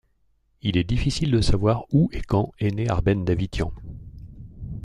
Il 0.63 0.77
est 0.77 0.83
difficile 0.83 1.29
de 1.29 1.41
savoir 1.41 1.85
où 1.93 2.09
et 2.11 2.21
quand 2.23 2.53
est 2.57 2.71
né 2.71 2.89
Arben 2.89 3.23
Dawitian. 3.23 3.71